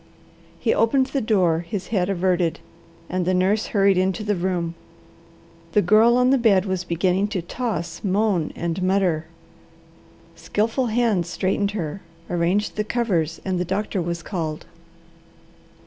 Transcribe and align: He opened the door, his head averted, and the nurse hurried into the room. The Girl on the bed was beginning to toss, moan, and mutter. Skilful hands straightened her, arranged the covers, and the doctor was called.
He 0.57 0.73
opened 0.73 1.05
the 1.05 1.21
door, 1.21 1.59
his 1.59 1.89
head 1.89 2.09
averted, 2.09 2.59
and 3.07 3.23
the 3.23 3.35
nurse 3.35 3.67
hurried 3.67 3.99
into 3.99 4.23
the 4.23 4.33
room. 4.35 4.73
The 5.73 5.83
Girl 5.83 6.17
on 6.17 6.31
the 6.31 6.39
bed 6.39 6.65
was 6.65 6.83
beginning 6.83 7.27
to 7.27 7.43
toss, 7.43 8.03
moan, 8.03 8.51
and 8.55 8.81
mutter. 8.81 9.25
Skilful 10.35 10.87
hands 10.87 11.29
straightened 11.29 11.73
her, 11.77 12.01
arranged 12.31 12.77
the 12.77 12.83
covers, 12.83 13.39
and 13.45 13.59
the 13.59 13.63
doctor 13.63 14.01
was 14.01 14.23
called. 14.23 14.65